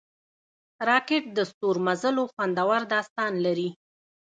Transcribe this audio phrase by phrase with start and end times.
[0.87, 3.69] راکټ د ستورمزلو خوندور داستان لري